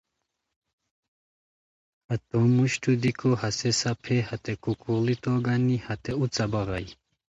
ہتو 2.09 2.39
موشٹو 2.55 2.91
دیکو 3.03 3.29
ہسے 3.41 3.69
ساپھئے 3.81 4.17
ہتے 4.29 4.53
کوکوڑی 4.63 5.15
تو 5.23 5.31
گانی 5.45 5.77
ہتے 5.85 6.11
اوڅہ 6.19 6.45
بغائے 6.51 6.87